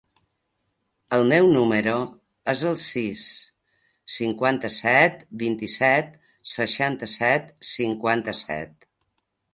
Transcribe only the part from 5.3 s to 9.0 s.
vint-i-set, seixanta-set, cinquanta-set.